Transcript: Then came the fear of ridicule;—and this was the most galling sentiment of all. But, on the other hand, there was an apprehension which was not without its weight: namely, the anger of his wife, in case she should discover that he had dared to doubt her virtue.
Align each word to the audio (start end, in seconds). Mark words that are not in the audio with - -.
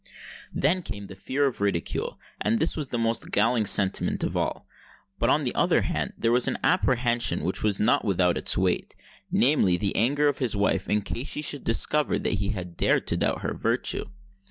Then 0.51 0.81
came 0.81 1.05
the 1.05 1.15
fear 1.15 1.45
of 1.45 1.61
ridicule;—and 1.61 2.57
this 2.57 2.75
was 2.75 2.87
the 2.87 2.97
most 2.97 3.29
galling 3.29 3.67
sentiment 3.67 4.23
of 4.23 4.35
all. 4.35 4.65
But, 5.19 5.29
on 5.29 5.43
the 5.43 5.53
other 5.53 5.83
hand, 5.83 6.13
there 6.17 6.31
was 6.31 6.47
an 6.47 6.57
apprehension 6.63 7.43
which 7.43 7.61
was 7.61 7.79
not 7.79 8.03
without 8.03 8.35
its 8.35 8.57
weight: 8.57 8.95
namely, 9.29 9.77
the 9.77 9.95
anger 9.95 10.27
of 10.27 10.39
his 10.39 10.55
wife, 10.55 10.89
in 10.89 11.03
case 11.03 11.27
she 11.27 11.43
should 11.43 11.63
discover 11.63 12.17
that 12.17 12.33
he 12.39 12.49
had 12.49 12.75
dared 12.77 13.05
to 13.05 13.17
doubt 13.17 13.41
her 13.41 13.53
virtue. 13.53 14.05